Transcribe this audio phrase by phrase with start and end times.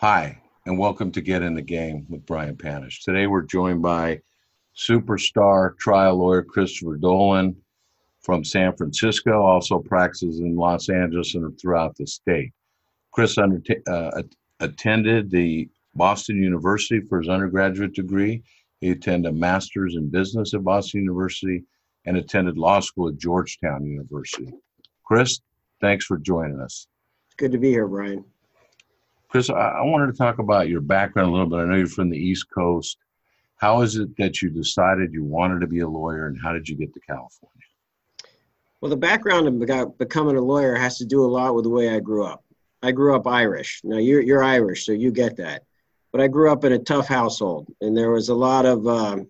[0.00, 3.02] Hi, and welcome to Get in the Game with Brian Panish.
[3.02, 4.20] Today we're joined by
[4.76, 7.56] superstar trial lawyer Christopher Dolan
[8.20, 12.52] from San Francisco, also practices in Los Angeles and throughout the state.
[13.10, 14.22] Chris uh,
[14.60, 18.42] attended the Boston University for his undergraduate degree.
[18.82, 21.64] He attended a master's in business at Boston University
[22.04, 24.52] and attended law school at Georgetown University.
[25.06, 25.40] Chris,
[25.80, 26.86] thanks for joining us.
[27.28, 28.26] It's good to be here, Brian.
[29.28, 31.56] Chris, I, wanted to talk about your background a little bit.
[31.56, 32.98] I know you're from the East Coast.
[33.56, 36.68] How is it that you decided you wanted to be a lawyer, and how did
[36.68, 37.52] you get to California?
[38.80, 41.90] Well, the background of becoming a lawyer has to do a lot with the way
[41.90, 42.44] I grew up.
[42.82, 43.80] I grew up Irish.
[43.82, 45.64] Now you're you're Irish, so you get that.
[46.12, 49.26] But I grew up in a tough household, and there was a lot of, um,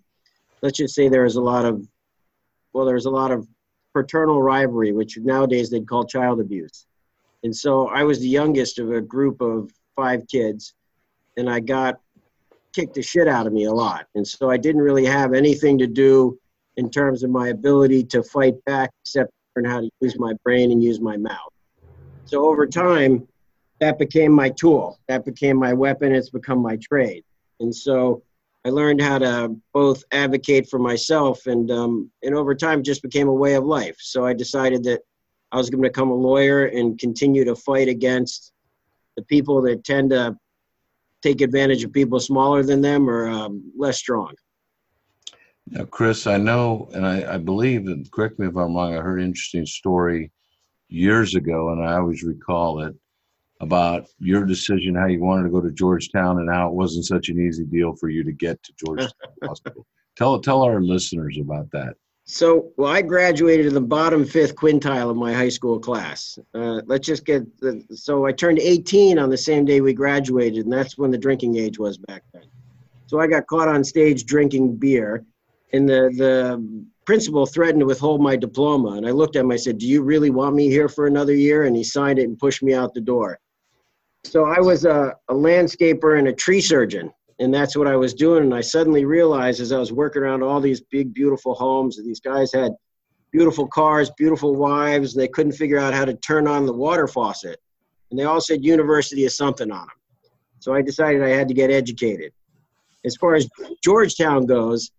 [0.62, 1.86] let's just say, there was a lot of,
[2.72, 3.48] well, there was a lot of
[3.94, 6.86] paternal rivalry, which nowadays they'd call child abuse.
[7.44, 10.74] And so I was the youngest of a group of five kids,
[11.36, 11.98] and I got
[12.74, 14.06] kicked the shit out of me a lot.
[14.14, 16.38] And so I didn't really have anything to do
[16.76, 20.70] in terms of my ability to fight back, except learn how to use my brain
[20.70, 21.50] and use my mouth.
[22.26, 23.26] So over time,
[23.80, 24.98] that became my tool.
[25.08, 26.14] That became my weapon.
[26.14, 27.24] It's become my trade.
[27.60, 28.22] And so
[28.64, 33.28] I learned how to both advocate for myself and um, and over time just became
[33.28, 33.96] a way of life.
[34.00, 35.02] So I decided that
[35.52, 38.52] I was going to become a lawyer and continue to fight against
[39.16, 40.36] the people that tend to
[41.22, 44.34] take advantage of people smaller than them or um, less strong.
[45.68, 49.00] Now, Chris, I know, and I, I believe, and correct me if I'm wrong, I
[49.00, 50.30] heard an interesting story
[50.88, 52.94] years ago, and I always recall it
[53.60, 57.30] about your decision how you wanted to go to Georgetown and how it wasn't such
[57.30, 59.10] an easy deal for you to get to Georgetown
[59.42, 59.86] Hospital.
[60.16, 61.94] Tell tell our listeners about that.
[62.28, 66.40] So, well, I graduated in the bottom fifth quintile of my high school class.
[66.52, 70.64] Uh, let's just get the, so I turned 18 on the same day we graduated,
[70.64, 72.42] and that's when the drinking age was back then.
[73.06, 75.24] So I got caught on stage drinking beer,
[75.72, 78.94] and the the principal threatened to withhold my diploma.
[78.96, 79.52] And I looked at him.
[79.52, 82.24] I said, "Do you really want me here for another year?" And he signed it
[82.24, 83.38] and pushed me out the door.
[84.24, 88.14] So I was a, a landscaper and a tree surgeon and that's what I was
[88.14, 88.44] doing.
[88.44, 92.20] And I suddenly realized as I was working around all these big, beautiful homes, these
[92.20, 92.72] guys had
[93.30, 95.14] beautiful cars, beautiful wives.
[95.14, 97.60] and They couldn't figure out how to turn on the water faucet,
[98.10, 99.96] and they all said university is something on them.
[100.60, 102.32] So I decided I had to get educated.
[103.04, 103.48] As far as
[103.84, 104.90] Georgetown goes,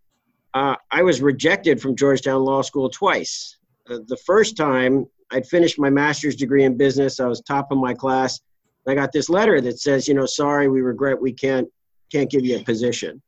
[0.54, 3.58] uh, I was rejected from Georgetown Law School twice.
[3.90, 7.78] Uh, the first time I'd finished my master's degree in business, I was top of
[7.78, 8.40] my class.
[8.88, 11.68] I got this letter that says, you know, sorry, we regret we can't
[12.12, 13.22] can't give you a position.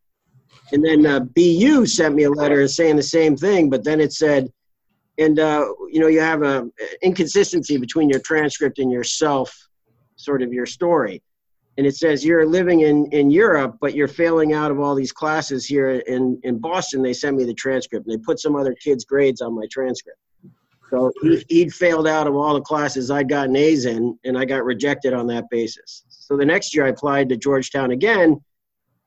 [0.72, 4.14] And then uh, BU sent me a letter saying the same thing, but then it
[4.14, 4.52] said,
[5.18, 6.68] and uh, you know, you have a
[7.02, 9.56] inconsistency between your transcript and yourself,
[10.16, 11.22] sort of your story.
[11.78, 15.12] And it says you're living in, in Europe, but you're failing out of all these
[15.12, 17.02] classes here in, in Boston.
[17.02, 18.06] They sent me the transcript.
[18.06, 20.20] And they put some other kid's grades on my transcript.
[20.90, 24.44] So he, he'd failed out of all the classes I'd gotten A's in, and I
[24.44, 26.04] got rejected on that basis.
[26.10, 28.42] So the next year I applied to Georgetown again,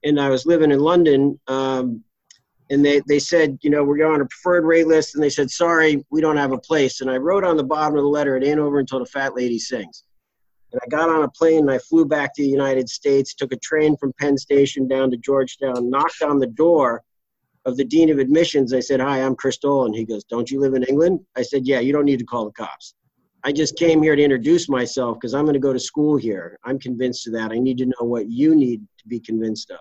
[0.05, 1.39] and I was living in London.
[1.49, 2.03] Um,
[2.71, 5.15] and they, they said, you know, we're going on a preferred rate list.
[5.15, 7.01] And they said, sorry, we don't have a place.
[7.01, 9.35] And I wrote on the bottom of the letter, it ain't over until the fat
[9.37, 10.05] lady sings.
[10.73, 13.53] And I got on a plane and I flew back to the United States, took
[13.53, 17.03] a train from Penn Station down to Georgetown, knocked on the door
[17.67, 18.73] of the dean of admissions.
[18.73, 19.93] I said, hi, I'm Chris Dolan.
[19.93, 21.21] He goes, don't you live in England?
[21.37, 22.95] I said, yeah, you don't need to call the cops.
[23.45, 26.59] I just came here to introduce myself because I'm going to go to school here.
[26.65, 27.51] I'm convinced of that.
[27.51, 29.81] I need to know what you need to be convinced of.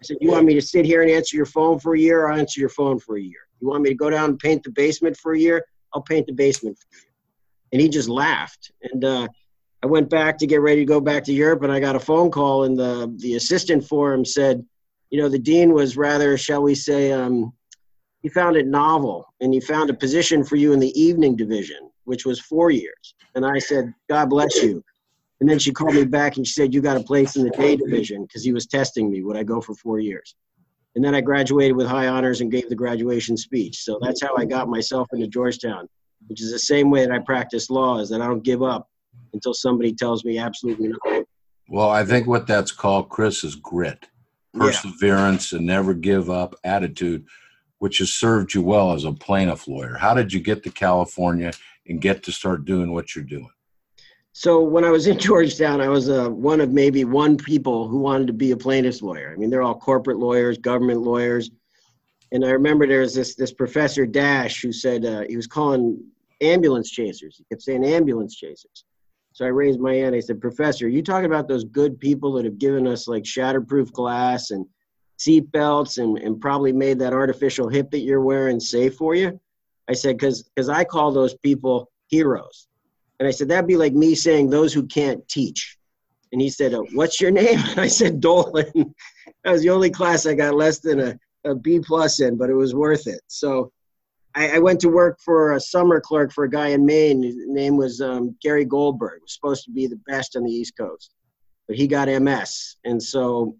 [0.00, 2.28] I said, You want me to sit here and answer your phone for a year?
[2.28, 3.40] I'll answer your phone for a year.
[3.60, 5.64] You want me to go down and paint the basement for a year?
[5.94, 7.02] I'll paint the basement for you.
[7.72, 8.70] And he just laughed.
[8.82, 9.28] And uh,
[9.82, 12.00] I went back to get ready to go back to Europe, and I got a
[12.00, 14.64] phone call, and the, the assistant for him said,
[15.10, 17.52] You know, the dean was rather, shall we say, um,
[18.22, 21.90] he found it novel, and he found a position for you in the evening division,
[22.04, 23.14] which was four years.
[23.34, 24.82] And I said, God bless you.
[25.40, 27.50] And then she called me back and she said, You got a place in the
[27.50, 29.22] day division because he was testing me.
[29.22, 30.34] Would I go for four years?
[30.96, 33.84] And then I graduated with high honors and gave the graduation speech.
[33.84, 35.88] So that's how I got myself into Georgetown,
[36.26, 38.88] which is the same way that I practice law, is that I don't give up
[39.32, 41.24] until somebody tells me absolutely no.
[41.68, 44.06] Well, I think what that's called, Chris, is grit,
[44.54, 45.58] perseverance, yeah.
[45.58, 47.26] and never give up attitude,
[47.78, 49.94] which has served you well as a plaintiff lawyer.
[49.98, 51.52] How did you get to California
[51.86, 53.50] and get to start doing what you're doing?
[54.38, 57.98] So when I was in Georgetown, I was uh, one of maybe one people who
[57.98, 59.32] wanted to be a plaintiff's lawyer.
[59.32, 61.50] I mean, they're all corporate lawyers, government lawyers.
[62.30, 66.00] And I remember there was this this professor Dash who said uh, he was calling
[66.40, 67.36] ambulance chasers.
[67.36, 68.84] He kept saying ambulance chasers.
[69.32, 70.14] So I raised my hand.
[70.14, 73.90] I said, Professor, you talking about those good people that have given us like shatterproof
[73.90, 74.64] glass and
[75.16, 79.40] seat belts and, and probably made that artificial hip that you're wearing safe for you?
[79.88, 82.68] I said, because I call those people heroes.
[83.18, 85.76] And I said, that'd be like me saying those who can't teach.
[86.32, 87.58] And he said, uh, what's your name?
[87.70, 88.72] And I said, Dolan.
[89.44, 92.50] that was the only class I got less than a, a B plus in, but
[92.50, 93.20] it was worth it.
[93.26, 93.72] So
[94.34, 97.22] I, I, went to work for a summer clerk for a guy in Maine.
[97.22, 99.22] His name was um, Gary Goldberg.
[99.22, 101.12] was supposed to be the best on the East Coast,
[101.66, 102.76] but he got MS.
[102.84, 103.56] And so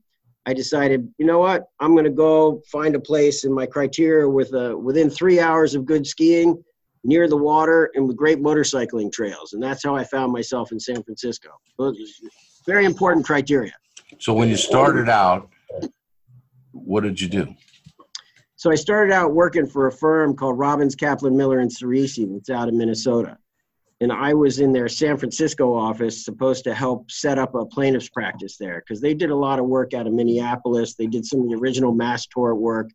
[0.47, 1.67] I decided, you know what?
[1.81, 5.75] I'm going to go find a place in my criteria with a, within three hours
[5.75, 6.63] of good skiing,
[7.05, 9.53] near the water, and with great motorcycling trails.
[9.53, 11.51] And that's how I found myself in San Francisco.
[12.67, 13.73] Very important criteria.
[14.19, 15.49] So when you started out,
[16.73, 17.55] what did you do?
[18.57, 22.51] So I started out working for a firm called Robins Kaplan Miller and Ciresi that's
[22.51, 23.39] out of Minnesota.
[24.01, 28.09] And I was in their San Francisco office, supposed to help set up a plaintiff's
[28.09, 30.95] practice there because they did a lot of work out of Minneapolis.
[30.95, 32.91] They did some of the original mass tort work.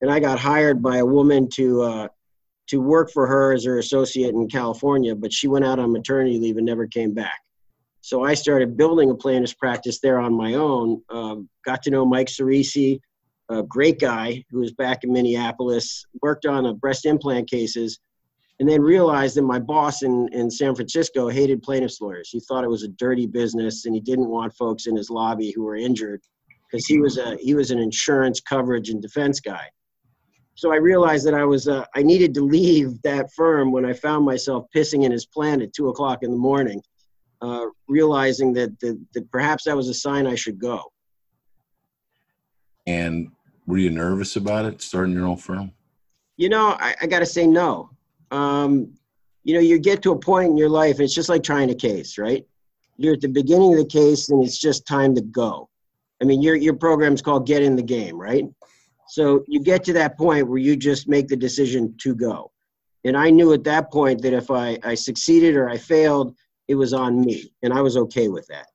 [0.00, 2.08] And I got hired by a woman to uh,
[2.70, 6.38] to work for her as her associate in California, but she went out on maternity
[6.38, 7.40] leave and never came back.
[8.00, 11.02] So I started building a plaintiff's practice there on my own.
[11.10, 13.00] Um, got to know Mike Ciresi,
[13.50, 17.98] a great guy who was back in Minneapolis, worked on a breast implant cases,
[18.60, 22.30] and then realized that my boss in, in San Francisco hated plaintiffs' lawyers.
[22.30, 25.50] He thought it was a dirty business, and he didn't want folks in his lobby
[25.50, 26.22] who were injured
[26.70, 29.66] because he was a he was an insurance coverage and defense guy.
[30.54, 33.92] So I realized that I was uh, I needed to leave that firm when I
[33.92, 36.82] found myself pissing in his plant at two o'clock in the morning,
[37.40, 40.82] uh, realizing that, that that perhaps that was a sign I should go.
[42.86, 43.30] And
[43.66, 45.72] were you nervous about it, starting your own firm?
[46.36, 47.90] You know, I, I got to say no.
[48.30, 48.94] Um,
[49.44, 51.74] you know, you get to a point in your life, it's just like trying a
[51.74, 52.44] case, right?
[52.96, 55.68] You're at the beginning of the case, and it's just time to go.
[56.20, 58.44] I mean, your your program's called Get in the Game, right?
[59.10, 62.52] So you get to that point where you just make the decision to go.
[63.04, 66.36] And I knew at that point that if I, I succeeded or I failed,
[66.68, 68.68] it was on me, and I was okay with that.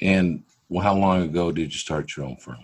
[0.00, 2.58] And well, how long ago did you start your own firm?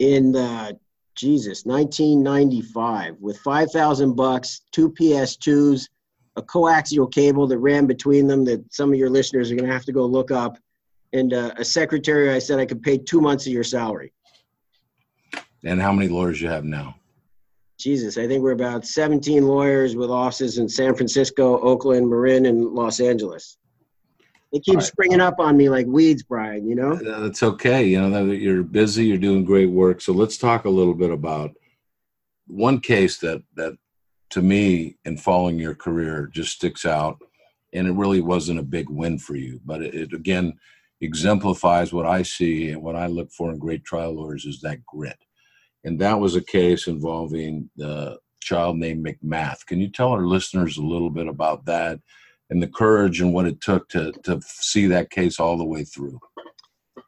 [0.00, 0.72] in uh,
[1.14, 5.88] Jesus 1995 with 5,000 bucks, two PS2s,
[6.36, 9.72] a coaxial cable that ran between them that some of your listeners are going to
[9.72, 10.58] have to go look up,
[11.12, 12.30] and uh, a secretary.
[12.30, 14.12] I said I could pay two months of your salary.
[15.64, 16.96] And how many lawyers you have now?
[17.78, 22.62] Jesus, I think we're about 17 lawyers with offices in San Francisco, Oakland, Marin, and
[22.62, 23.56] Los Angeles.
[24.52, 24.84] They keep right.
[24.84, 26.68] springing up on me like weeds, Brian.
[26.68, 26.92] You know.
[26.92, 27.84] Uh, That's okay.
[27.84, 29.06] You know you're busy.
[29.06, 30.00] You're doing great work.
[30.00, 31.52] So let's talk a little bit about
[32.46, 33.76] one case that that
[34.30, 37.18] to me in following your career just sticks out,
[37.72, 40.58] and it really wasn't a big win for you, but it, it again
[41.00, 44.84] exemplifies what I see and what I look for in great trial lawyers is that
[44.84, 45.16] grit.
[45.84, 49.64] And that was a case involving the child named McMath.
[49.66, 52.00] Can you tell our listeners a little bit about that?
[52.50, 55.84] and the courage and what it took to to see that case all the way
[55.84, 56.20] through.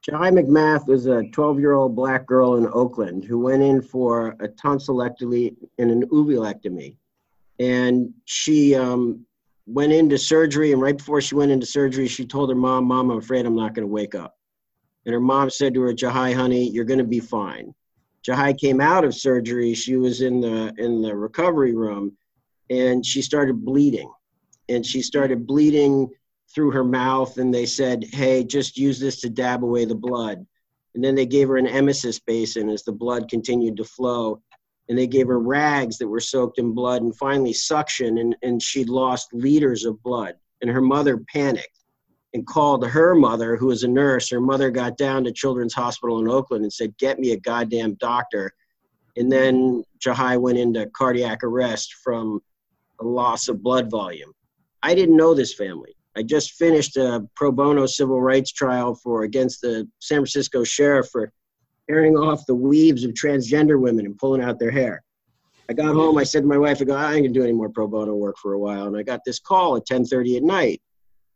[0.08, 4.28] Jahi McMath was a 12 year old black girl in Oakland who went in for
[4.40, 6.96] a tonsillectomy and an uvulectomy.
[7.58, 9.24] And she um,
[9.66, 13.10] went into surgery, and right before she went into surgery, she told her mom, Mom,
[13.10, 14.36] I'm afraid I'm not going to wake up.
[15.04, 17.72] And her mom said to her, Jahi, honey, you're going to be fine.
[18.26, 19.74] Jahi came out of surgery.
[19.74, 22.16] She was in the in the recovery room,
[22.70, 24.10] and she started bleeding.
[24.68, 26.08] And she started bleeding
[26.54, 30.46] through her mouth and they said hey just use this to dab away the blood.
[30.94, 34.42] And then they gave her an emesis basin as the blood continued to flow.
[34.88, 38.62] And they gave her rags that were soaked in blood and finally suction and, and
[38.62, 40.34] she'd lost liters of blood.
[40.60, 41.81] And her mother panicked
[42.34, 46.18] and called her mother who was a nurse her mother got down to children's hospital
[46.18, 48.50] in oakland and said get me a goddamn doctor
[49.16, 52.40] and then jahi went into cardiac arrest from
[53.00, 54.32] a loss of blood volume
[54.82, 55.94] I didn't know this family.
[56.16, 61.08] I just finished a pro bono civil rights trial for against the San Francisco sheriff
[61.10, 61.32] for
[61.88, 65.02] tearing off the weaves of transgender women and pulling out their hair.
[65.70, 66.18] I got home.
[66.18, 68.14] I said to my wife, "I go, I ain't gonna do any more pro bono
[68.14, 70.82] work for a while." And I got this call at 10:30 at night,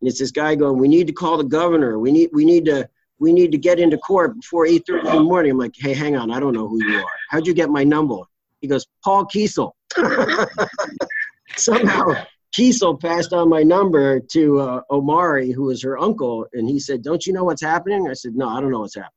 [0.00, 1.98] and it's this guy going, "We need to call the governor.
[1.98, 2.88] We need, we need to,
[3.18, 6.16] we need to get into court before 8:30 in the morning." I'm like, "Hey, hang
[6.16, 6.30] on.
[6.30, 7.10] I don't know who you are.
[7.30, 8.16] How'd you get my number?"
[8.60, 9.72] He goes, "Paul Kiesel."
[11.56, 12.24] Somehow
[12.56, 17.02] Kiesel passed on my number to uh, Omari, who was her uncle, and he said,
[17.02, 19.12] "Don't you know what's happening?" I said, "No, I don't know what's happening."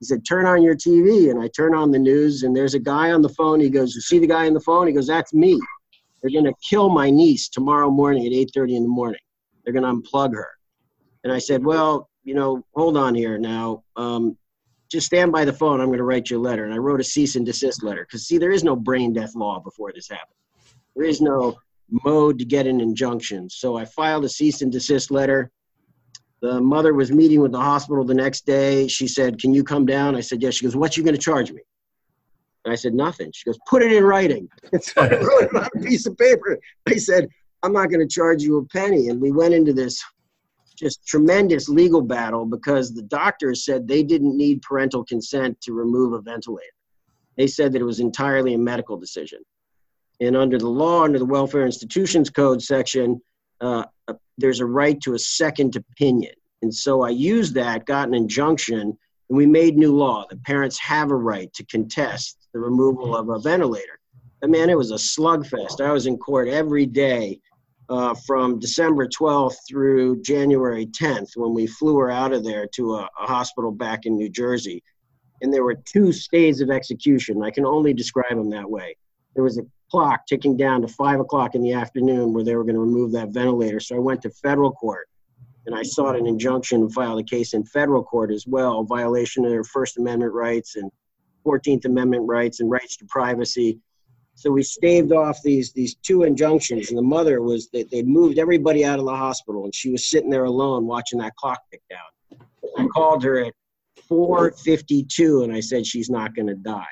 [0.00, 2.78] He said, "Turn on your TV," and I turn on the news, and there's a
[2.78, 3.60] guy on the phone.
[3.60, 5.60] He goes, "You see the guy on the phone?" He goes, "That's me.
[6.22, 9.20] They're to kill my niece tomorrow morning at 8:30 in the morning."
[9.64, 10.48] They're going to unplug her.
[11.24, 13.84] And I said, well, you know, hold on here now.
[13.96, 14.36] Um,
[14.90, 15.80] just stand by the phone.
[15.80, 16.64] I'm going to write you a letter.
[16.64, 19.34] And I wrote a cease and desist letter because, see, there is no brain death
[19.34, 20.36] law before this happened.
[20.94, 21.56] There is no
[22.04, 23.48] mode to get an injunction.
[23.48, 25.50] So I filed a cease and desist letter.
[26.40, 28.88] The mother was meeting with the hospital the next day.
[28.88, 30.16] She said, Can you come down?
[30.16, 30.54] I said, Yes.
[30.54, 31.62] She goes, What you going to charge me?
[32.64, 33.30] And I said, Nothing.
[33.32, 34.48] She goes, Put it in writing.
[34.80, 36.58] So I wrote it on a piece of paper.
[36.88, 37.28] I said,
[37.62, 39.08] I'm not going to charge you a penny.
[39.08, 40.02] And we went into this
[40.76, 46.12] just tremendous legal battle because the doctors said they didn't need parental consent to remove
[46.12, 46.66] a ventilator.
[47.36, 49.40] They said that it was entirely a medical decision.
[50.20, 53.20] And under the law, under the Welfare Institutions Code section,
[53.60, 56.34] uh, uh, there's a right to a second opinion.
[56.62, 58.96] And so I used that, got an injunction, and
[59.28, 60.26] we made new law.
[60.28, 63.98] The parents have a right to contest the removal of a ventilator.
[64.42, 65.80] And man, it was a slugfest.
[65.80, 67.40] I was in court every day
[67.88, 72.94] uh, from December 12th through January 10th when we flew her out of there to
[72.94, 74.82] a, a hospital back in New Jersey.
[75.40, 77.42] And there were two stays of execution.
[77.42, 78.96] I can only describe them that way.
[79.34, 82.64] There was a clock ticking down to five o'clock in the afternoon where they were
[82.64, 83.80] going to remove that ventilator.
[83.80, 85.08] So I went to federal court
[85.66, 89.44] and I sought an injunction and filed a case in federal court as well, violation
[89.44, 90.90] of their First Amendment rights and
[91.46, 93.78] 14th Amendment rights and rights to privacy.
[94.34, 98.38] So we staved off these these two injunctions, and the mother was they they moved
[98.38, 101.82] everybody out of the hospital, and she was sitting there alone watching that clock tick
[101.90, 102.40] down.
[102.78, 103.54] I called her at
[104.10, 106.84] 4:52, and I said she's not going to die.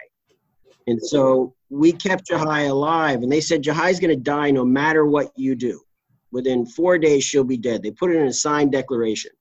[0.86, 5.06] And so we kept Jahi alive, and they said Jahi's going to die no matter
[5.06, 5.80] what you do.
[6.32, 7.82] Within four days, she'll be dead.
[7.82, 9.32] They put it in a signed declaration.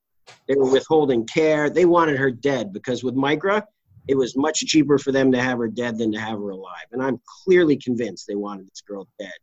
[0.47, 1.69] They were withholding care.
[1.69, 3.63] They wanted her dead because with MICRA,
[4.09, 6.87] it was much cheaper for them to have her dead than to have her alive.
[6.91, 9.37] And I'm clearly convinced they wanted this girl dead.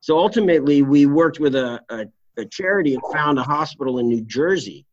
[0.00, 2.04] So ultimately, we worked with a, a,
[2.36, 4.84] a charity and found a hospital in New Jersey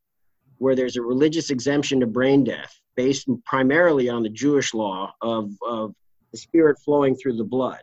[0.59, 5.51] where there's a religious exemption to brain death based primarily on the Jewish law of,
[5.67, 5.93] of
[6.31, 7.81] the spirit flowing through the blood.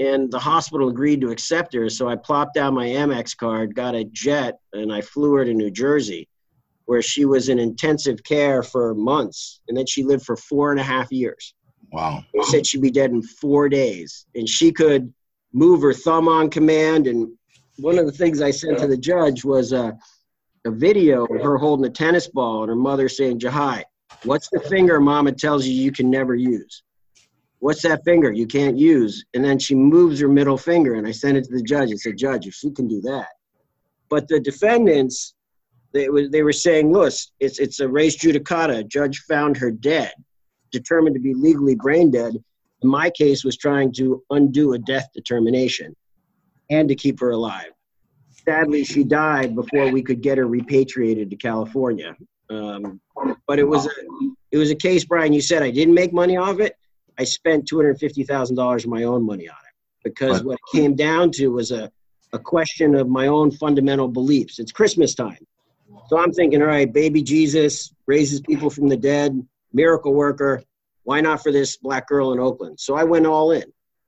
[0.00, 3.94] And the hospital agreed to accept her, so I plopped down my Amex card, got
[3.94, 6.28] a jet, and I flew her to New Jersey,
[6.86, 10.80] where she was in intensive care for months, and then she lived for four and
[10.80, 11.54] a half years.
[11.92, 12.24] Wow.
[12.34, 15.12] They said she'd be dead in four days, and she could
[15.52, 17.06] move her thumb on command.
[17.06, 17.32] And
[17.76, 19.96] one of the things I sent to the judge was a,
[20.64, 23.84] a video of her holding a tennis ball and her mother saying, Jahi,
[24.24, 26.82] what's the finger mama tells you you can never use?
[27.64, 29.24] what's that finger you can't use?
[29.32, 31.98] And then she moves her middle finger, and I sent it to the judge and
[31.98, 33.28] said, Judge, if she can do that.
[34.10, 35.33] But the defendants,
[35.94, 38.86] they, were, they were saying, look, it's, it's a res judicata.
[38.86, 40.12] Judge found her dead,
[40.70, 42.34] determined to be legally brain dead.
[42.82, 45.94] In my case was trying to undo a death determination
[46.68, 47.70] and to keep her alive.
[48.44, 52.14] Sadly, she died before we could get her repatriated to California.
[52.50, 53.00] Um,
[53.46, 53.90] but it was a
[54.50, 55.32] it was a case, Brian.
[55.32, 56.76] You said I didn't make money off it.
[57.18, 60.54] I spent two hundred fifty thousand dollars of my own money on it because what
[60.54, 61.90] it came down to was a
[62.34, 64.58] a question of my own fundamental beliefs.
[64.58, 65.38] It's Christmas time,
[66.08, 70.62] so I'm thinking, all right, baby Jesus raises people from the dead, miracle worker.
[71.04, 72.80] Why not for this black girl in Oakland?
[72.80, 73.64] So I went all in.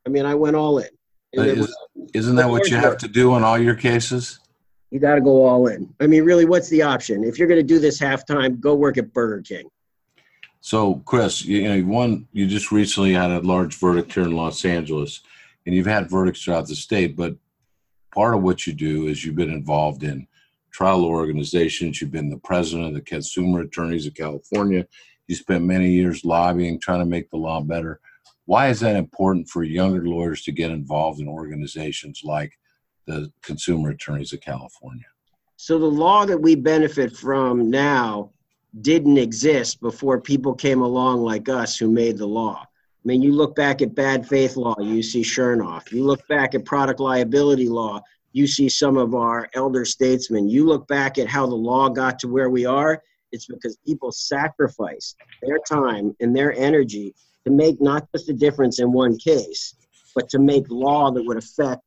[0.06, 0.88] I mean, I went all in.
[1.32, 1.76] Is,
[2.14, 4.38] isn't that what you have to do in all your cases?
[4.90, 5.92] you got to go all in.
[6.00, 7.24] I mean, really, what's the option?
[7.24, 9.68] If you're going to do this halftime, go work at Burger King.
[10.60, 14.32] So, Chris, you, you know, one, you just recently had a large verdict here in
[14.32, 15.20] Los Angeles,
[15.64, 17.16] and you've had verdicts throughout the state.
[17.16, 17.36] But
[18.14, 20.26] part of what you do is you've been involved in
[20.76, 22.02] trial organizations.
[22.02, 24.86] You've been the president of the Consumer Attorneys of California.
[25.26, 27.98] You spent many years lobbying, trying to make the law better.
[28.44, 32.58] Why is that important for younger lawyers to get involved in organizations like
[33.06, 35.06] the Consumer Attorneys of California?
[35.56, 38.32] So the law that we benefit from now
[38.82, 42.60] didn't exist before people came along like us who made the law.
[42.62, 45.90] I mean, you look back at bad faith law, you see Chernoff.
[45.90, 48.02] You look back at product liability law,
[48.36, 50.46] you see some of our elder statesmen.
[50.46, 53.02] You look back at how the law got to where we are,
[53.32, 57.14] it's because people sacrificed their time and their energy
[57.46, 59.74] to make not just a difference in one case,
[60.14, 61.80] but to make law that would affect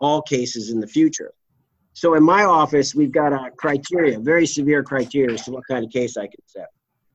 [0.00, 1.32] all cases in the future.
[1.92, 5.84] So in my office, we've got a criteria, very severe criteria as to what kind
[5.84, 6.70] of case I can set.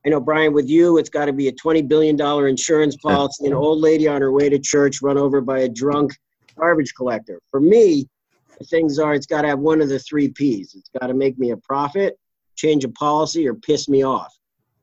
[0.06, 2.18] I know, Brian, with you, it's got to be a $20 billion
[2.48, 6.12] insurance policy, an old lady on her way to church run over by a drunk
[6.58, 7.40] garbage collector.
[7.50, 8.08] For me,
[8.66, 10.74] things are it's got to have one of the three P's.
[10.74, 12.18] It's got to make me a profit,
[12.56, 14.32] change a policy, or piss me off.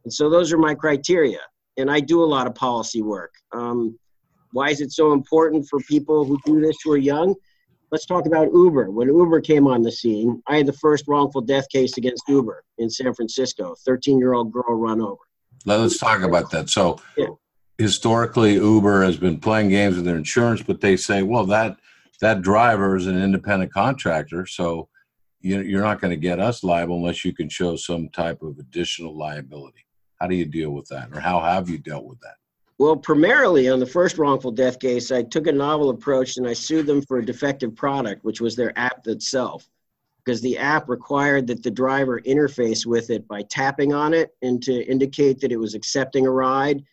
[0.04, 1.40] And so those are my criteria.
[1.78, 3.34] And I do a lot of policy work.
[3.54, 3.98] Um,
[4.52, 7.36] why is it so important for people who do this who are young?
[7.92, 8.92] let's talk about Uber.
[8.92, 12.64] When Uber came on the scene, I had the first wrongful death case against Uber
[12.78, 13.76] in San Francisco.
[13.86, 15.22] 13 year old girl run over.
[15.66, 16.70] Let's talk about that.
[16.70, 17.28] So, Yeah.
[17.78, 21.78] historically, Uber has been playing games with their insurance, but they say, well, that
[22.22, 24.90] that driver is an independent contractor, so
[25.42, 28.58] you- you're not going to get us liable unless you can show some type of
[28.60, 29.86] additional liability.
[30.20, 32.36] How do you deal with that, or how have you dealt with that?
[32.80, 36.54] Well, primarily on the first wrongful death case, I took a novel approach and I
[36.54, 39.68] sued them for a defective product, which was their app itself.
[40.24, 44.62] Because the app required that the driver interface with it by tapping on it and
[44.64, 46.84] to indicate that it was accepting a ride.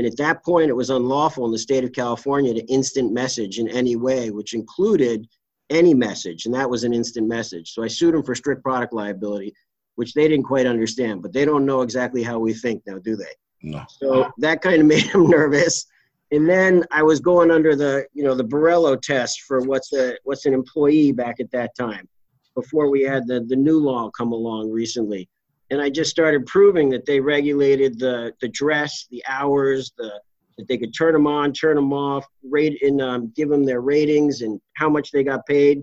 [0.00, 3.58] And at that point, it was unlawful in the state of California to instant message
[3.58, 5.28] in any way, which included
[5.68, 6.46] any message.
[6.46, 7.74] And that was an instant message.
[7.74, 9.52] So I sued them for strict product liability,
[9.96, 13.14] which they didn't quite understand, but they don't know exactly how we think now, do
[13.14, 13.34] they?
[13.60, 13.84] No.
[13.90, 15.84] So that kind of made them nervous.
[16.32, 20.16] And then I was going under the, you know, the Borello test for what's a
[20.24, 22.08] what's an employee back at that time,
[22.54, 25.28] before we had the the new law come along recently.
[25.70, 30.20] And I just started proving that they regulated the the dress, the hours, the
[30.58, 33.80] that they could turn them on, turn them off, rate and um, give them their
[33.80, 35.82] ratings and how much they got paid.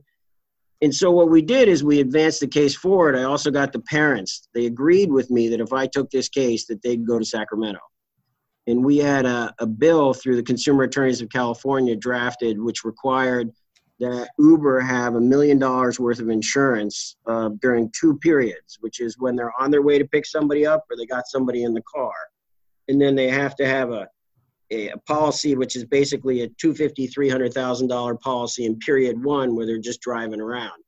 [0.81, 3.15] And so what we did is we advanced the case forward.
[3.15, 4.47] I also got the parents.
[4.53, 7.79] They agreed with me that if I took this case, that they'd go to Sacramento.
[8.67, 13.51] And we had a, a bill through the Consumer Attorneys of California drafted, which required
[13.99, 19.17] that Uber have a million dollars worth of insurance uh, during two periods, which is
[19.17, 21.81] when they're on their way to pick somebody up or they got somebody in the
[21.81, 22.13] car.
[22.87, 24.07] And then they have to have a,
[24.71, 29.79] a, a policy, which is basically a $250,000, $300,000 policy in period one where they're
[29.79, 30.83] just driving around.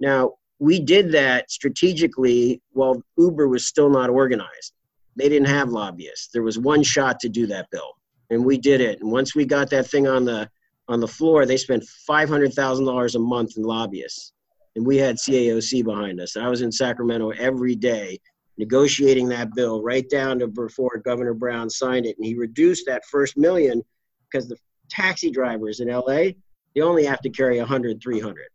[0.00, 4.72] Now, we did that strategically while Uber was still not organized.
[5.16, 6.28] They didn't have lobbyists.
[6.32, 7.92] There was one shot to do that bill,
[8.30, 9.00] and we did it.
[9.00, 10.48] And once we got that thing on the
[10.88, 14.32] on the floor, they spent five hundred thousand dollars a month in lobbyists,
[14.74, 16.36] and we had CAOC behind us.
[16.36, 18.20] I was in Sacramento every day
[18.58, 23.04] negotiating that bill right down to before Governor Brown signed it, and he reduced that
[23.04, 23.82] first million
[24.30, 24.56] because the
[24.88, 26.30] taxi drivers in LA
[26.74, 28.46] they only have to carry 100 300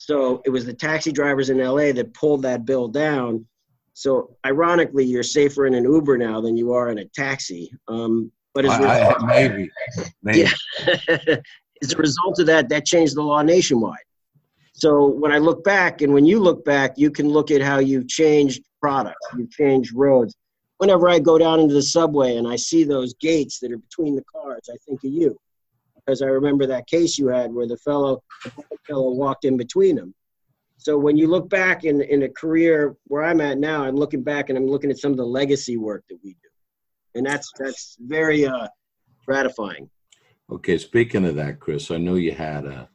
[0.00, 3.46] so it was the taxi drivers in LA that pulled that bill down.
[3.92, 7.70] So ironically, you're safer in an Uber now than you are in a taxi.
[7.86, 9.70] Um, but as, I, a I, maybe,
[10.22, 10.38] maybe.
[10.40, 11.36] Yeah.
[11.82, 13.98] as a result of that, that changed the law nationwide.
[14.72, 17.78] So when I look back, and when you look back, you can look at how
[17.78, 20.34] you've changed products, you've changed roads.
[20.78, 24.16] Whenever I go down into the subway and I see those gates that are between
[24.16, 25.38] the cars, I think of you
[26.10, 29.96] because I remember that case you had where the fellow, the fellow walked in between
[29.96, 30.14] them.
[30.76, 34.22] So when you look back in in a career where I'm at now, I'm looking
[34.22, 36.48] back and I'm looking at some of the legacy work that we do,
[37.14, 38.68] and that's that's very uh,
[39.26, 39.88] gratifying.
[40.50, 42.88] Okay, speaking of that, Chris, I know you had a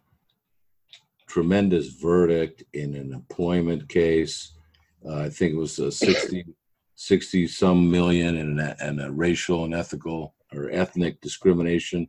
[1.27, 4.53] tremendous verdict in an employment case.
[5.07, 6.45] Uh, I think it was a 60,
[6.95, 12.07] 60 some million and a, and a racial and ethical or ethnic discrimination.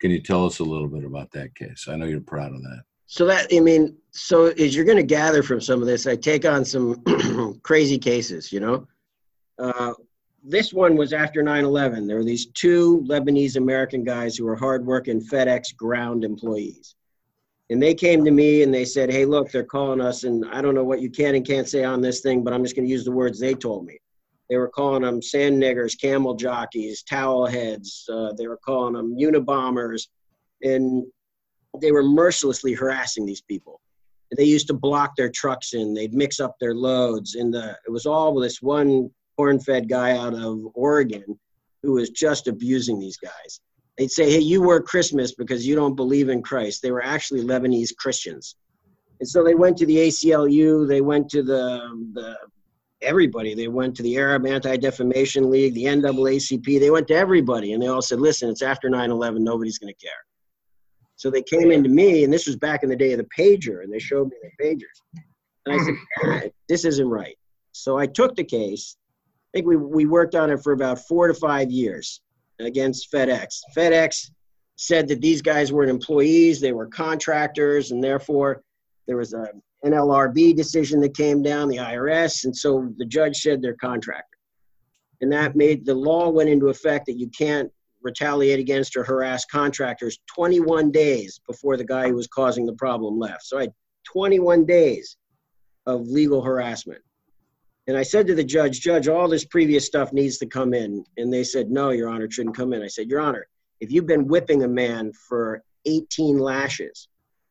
[0.00, 1.86] Can you tell us a little bit about that case?
[1.88, 2.82] I know you're proud of that.
[3.06, 6.16] So that I mean, so as you're going to gather from some of this, I
[6.16, 7.02] take on some
[7.62, 8.52] crazy cases.
[8.52, 8.88] You know,
[9.58, 9.94] uh,
[10.44, 12.06] this one was after 9/11.
[12.06, 16.94] There were these two Lebanese American guys who were hardworking FedEx ground employees,
[17.70, 20.60] and they came to me and they said, "Hey, look, they're calling us, and I
[20.60, 22.86] don't know what you can and can't say on this thing, but I'm just going
[22.86, 23.98] to use the words they told me."
[24.50, 28.06] They were calling them sand niggers, camel jockeys, towel heads.
[28.12, 30.08] Uh, they were calling them Unabombers,
[30.62, 31.06] and
[31.80, 33.80] they were mercilessly harassing these people.
[34.36, 35.94] They used to block their trucks in.
[35.94, 40.34] They'd mix up their loads, and the, it was all this one corn-fed guy out
[40.34, 41.38] of Oregon
[41.82, 43.60] who was just abusing these guys.
[43.98, 47.42] They'd say, "Hey, you work Christmas because you don't believe in Christ." They were actually
[47.42, 48.56] Lebanese Christians,
[49.20, 50.88] and so they went to the ACLU.
[50.88, 52.36] They went to the the
[53.02, 53.54] everybody.
[53.54, 56.80] They went to the Arab Anti-Defamation League, the NAACP.
[56.80, 59.44] They went to everybody, and they all said, "Listen, it's after 9/11.
[59.44, 60.12] Nobody's going to care."
[61.16, 63.84] So they came into me, and this was back in the day of the pager,
[63.84, 65.22] and they showed me the pagers.
[65.66, 65.94] And I said,
[66.24, 67.36] "Ah, "This isn't right."
[67.72, 68.96] So I took the case.
[69.54, 72.20] I think we we worked on it for about four to five years
[72.58, 73.60] against FedEx.
[73.76, 74.30] FedEx
[74.74, 78.64] said that these guys weren't employees; they were contractors, and therefore
[79.06, 79.50] there was a
[79.84, 84.38] NLRB decision that came down, the IRS, and so the judge said they're contractor.
[85.20, 87.70] And that made the law went into effect that you can't
[88.02, 93.20] retaliate against or harass contractors 21 days before the guy who was causing the problem
[93.20, 93.44] left.
[93.44, 93.72] So I had
[94.12, 95.16] 21 days
[95.86, 97.03] of legal harassment.
[97.86, 101.04] And I said to the judge, Judge, all this previous stuff needs to come in.
[101.18, 102.82] And they said, No, Your Honor, it shouldn't come in.
[102.82, 103.46] I said, Your Honor,
[103.80, 107.08] if you've been whipping a man for 18 lashes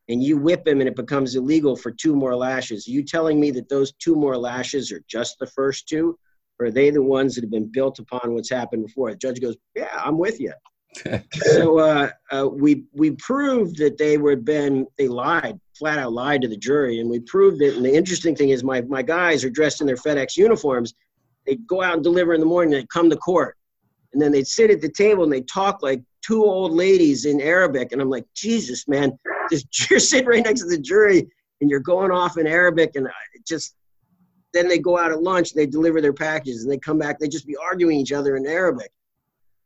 [0.10, 3.39] and you whip him and it becomes illegal for two more lashes, are you telling
[3.39, 6.17] me that those two more lashes are just the first two?
[6.60, 9.12] Or are they the ones that have been built upon what's happened before?
[9.12, 10.54] The judge goes, Yeah, I'm with you.
[11.34, 16.42] So uh, uh, we we proved that they were been they lied flat out lied
[16.42, 17.00] to the jury.
[17.00, 17.76] And we proved it.
[17.76, 20.94] And the interesting thing is my my guys are dressed in their FedEx uniforms.
[21.46, 22.72] They go out and deliver in the morning.
[22.72, 23.58] They come to court.
[24.14, 27.42] And then they'd sit at the table and they talk like two old ladies in
[27.42, 27.92] Arabic.
[27.92, 29.18] And I'm like Jesus man
[29.52, 31.28] just you're sitting right next to the jury
[31.62, 32.96] and you're going off in Arabic.
[32.96, 33.08] And
[33.48, 33.76] just
[34.54, 35.54] then they go out at lunch.
[35.54, 37.18] They deliver their packages and they come back.
[37.18, 38.92] They just be arguing each other in Arabic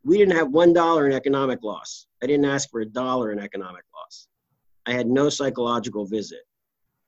[0.07, 2.07] we didn't have one dollar in economic loss.
[2.23, 4.27] I didn't ask for a dollar in economic loss.
[4.85, 6.39] I had no psychological visit.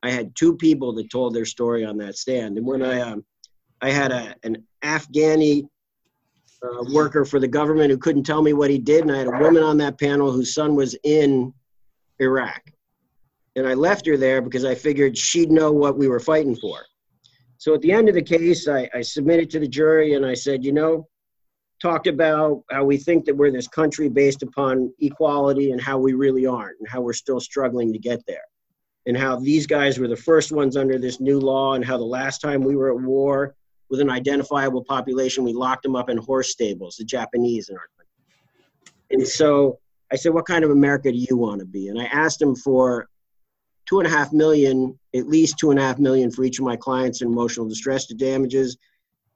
[0.04, 2.58] I had two people that told their story on that stand.
[2.58, 3.24] And when I, um,
[3.82, 5.64] I had a, an Afghani
[6.62, 9.28] uh, worker for the government who couldn't tell me what he did, and I had
[9.28, 11.54] a woman on that panel whose son was in
[12.20, 12.62] Iraq.
[13.56, 16.80] And I left her there because I figured she'd know what we were fighting for.
[17.58, 20.34] So at the end of the case, I, I submitted to the jury and I
[20.34, 21.09] said, you know,
[21.82, 26.14] talked about how we think that we're this country based upon equality and how we
[26.14, 28.44] really aren't and how we're still struggling to get there.
[29.06, 32.04] And how these guys were the first ones under this new law and how the
[32.04, 33.56] last time we were at war
[33.90, 37.88] with an identifiable population we locked them up in horse stables the japanese in our
[37.98, 38.14] country.
[39.12, 39.80] And so
[40.12, 41.88] i said what kind of america do you want to be?
[41.88, 43.08] And i asked him for
[43.88, 46.66] two and a half million at least two and a half million for each of
[46.66, 48.78] my clients in emotional distress to damages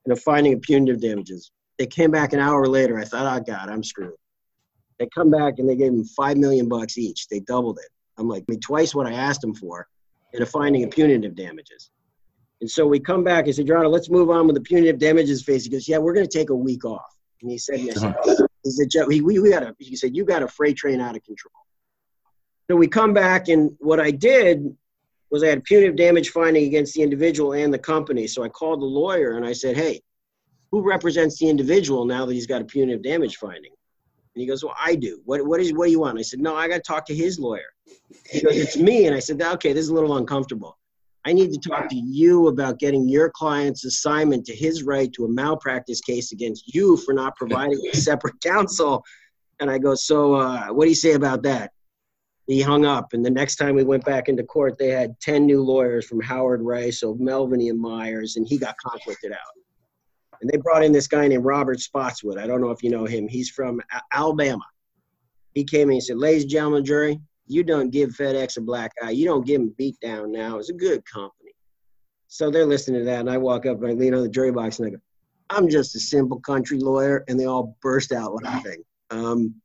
[0.06, 2.99] and a finding of punitive damages they came back an hour later.
[2.99, 4.13] I thought, oh God, I'm screwed.
[4.99, 7.27] They come back and they gave him five million bucks each.
[7.27, 7.89] They doubled it.
[8.17, 9.88] I'm like, I mean, twice what I asked him for,
[10.33, 11.89] and a finding of punitive damages.
[12.62, 13.45] And so we come back.
[13.45, 15.63] and said, Your Honor, let's move on with the punitive damages phase.
[15.65, 17.01] He goes, Yeah, we're going to take a week off.
[17.41, 18.01] And he said, Yes.
[18.63, 19.75] He said, we, we got a.
[19.79, 21.51] He said, You got a freight train out of control.
[22.69, 24.63] So we come back, and what I did
[25.29, 28.27] was I had a punitive damage finding against the individual and the company.
[28.27, 29.99] So I called the lawyer and I said, Hey,
[30.73, 33.71] who represents the individual now that he's got a punitive damage finding?
[34.33, 35.21] And he goes, Well, I do.
[35.23, 36.17] What, what, is, what do you want?
[36.17, 37.71] I said, No, I got to talk to his lawyer.
[38.27, 39.05] He goes, It's me.
[39.05, 40.79] And I said, Okay, this is a little uncomfortable.
[41.25, 45.25] I need to talk to you about getting your client's assignment to his right to
[45.25, 49.03] a malpractice case against you for not providing a separate counsel.
[49.59, 51.69] And I go, So uh, what do you say about that?
[52.47, 53.13] He hung up.
[53.13, 56.19] And the next time we went back into court, they had 10 new lawyers from
[56.19, 59.62] Howard Rice, O'Melveny, and Myers, and he got conflicted out
[60.43, 62.38] and they brought in this guy named Robert Spotswood.
[62.38, 63.29] I don't know if you know him.
[63.29, 64.65] He's from Alabama.
[65.53, 68.91] He came in and said, "Ladies and gentlemen, jury, you don't give FedEx a black
[69.01, 69.12] eye.
[69.12, 70.58] You don't give him beat down now.
[70.58, 71.51] It's a good company."
[72.27, 74.51] So they're listening to that, and I walk up and I lean on the jury
[74.51, 74.97] box and I go,
[75.49, 78.84] "I'm just a simple country lawyer," and they all burst out laughing.
[79.12, 79.56] Um,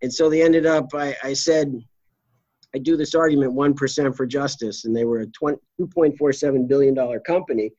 [0.00, 0.94] and so they ended up.
[0.94, 1.76] I, I said,
[2.72, 7.18] "I do this argument one percent for justice," and they were a 2.47 billion dollar
[7.18, 7.72] company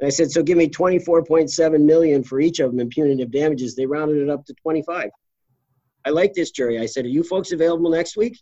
[0.00, 3.76] and I said, so give me 24.7 million for each of them in punitive damages.
[3.76, 5.08] They rounded it up to 25.
[6.04, 6.78] I like this jury.
[6.80, 8.38] I said, are you folks available next week?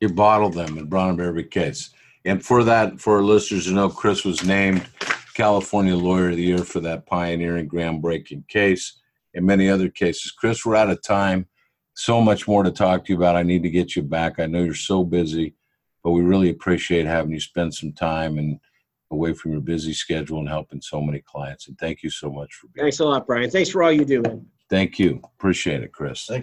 [0.00, 1.90] You bottled them and brought them every case.
[2.24, 4.86] And for that, for our listeners to know, Chris was named
[5.34, 9.00] California Lawyer of the Year for that pioneering, groundbreaking case
[9.34, 10.32] and many other cases.
[10.32, 11.46] Chris, we're out of time.
[11.94, 13.36] So much more to talk to you about.
[13.36, 14.38] I need to get you back.
[14.38, 15.54] I know you're so busy,
[16.04, 18.60] but we really appreciate having you spend some time and
[19.10, 21.68] away from your busy schedule and helping so many clients.
[21.68, 22.84] And thank you so much for being.
[22.84, 23.50] Thanks a lot, Brian.
[23.50, 24.46] Thanks for all you do, man.
[24.68, 25.20] Thank you.
[25.38, 26.26] Appreciate it, Chris.
[26.26, 26.36] Thanks.